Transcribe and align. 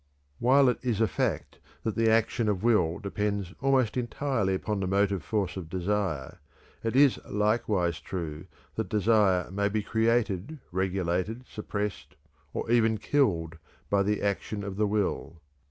While 0.39 0.67
it 0.67 0.79
is 0.81 0.99
a 0.99 1.07
fact 1.07 1.59
that 1.83 1.95
the 1.95 2.09
action 2.09 2.49
of 2.49 2.63
will 2.63 2.97
depends 2.97 3.53
almost 3.61 3.95
entirely 3.95 4.55
upon 4.55 4.79
the 4.79 4.87
motive 4.87 5.21
force 5.23 5.55
of 5.57 5.69
desire, 5.69 6.39
it 6.83 6.95
is 6.95 7.19
likewise 7.23 7.99
true 7.99 8.47
that 8.73 8.89
desire 8.89 9.51
may 9.51 9.69
be 9.69 9.83
created, 9.83 10.57
regulated, 10.71 11.43
suppressed, 11.47 12.15
and 12.51 12.67
even 12.71 12.97
killed 12.97 13.59
by 13.91 14.01
the 14.01 14.23
action 14.23 14.63
of 14.63 14.75
the 14.75 14.87
will. 14.87 15.39